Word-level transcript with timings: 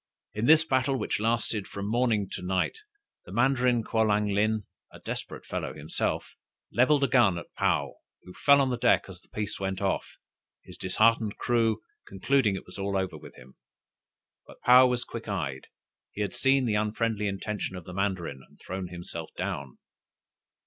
In 0.33 0.47
this 0.47 0.65
battle 0.65 0.97
which 0.97 1.19
lasted 1.19 1.67
from 1.67 1.87
morning 1.87 2.27
to 2.31 2.41
night, 2.41 2.79
the 3.25 3.31
Mandarin 3.31 3.83
Kwolang 3.83 4.33
lin, 4.33 4.65
a 4.91 4.99
desperate 4.99 5.45
fellow 5.45 5.75
himself, 5.75 6.33
levelled 6.71 7.03
a 7.03 7.07
gun 7.07 7.37
at 7.37 7.53
Paou, 7.55 7.91
who 8.23 8.33
fell 8.33 8.61
on 8.61 8.71
the 8.71 8.79
deck 8.79 9.05
as 9.07 9.21
the 9.21 9.29
piece 9.29 9.59
went 9.59 9.79
off; 9.79 10.17
his 10.63 10.75
disheartened 10.75 11.37
crew 11.37 11.81
concluded 12.07 12.55
it 12.55 12.65
was 12.65 12.79
all 12.79 12.97
over 12.97 13.15
with 13.15 13.35
him. 13.35 13.57
But 14.47 14.57
Paou 14.65 14.89
was 14.89 15.03
quick 15.03 15.27
eyed. 15.27 15.67
He 16.09 16.21
had 16.21 16.33
seen 16.33 16.65
the 16.65 16.73
unfriendly 16.73 17.27
intention 17.27 17.75
of 17.75 17.83
the 17.85 17.93
mandarin, 17.93 18.41
and 18.49 18.59
thrown 18.59 18.87
himself 18.87 19.29
down. 19.37 19.77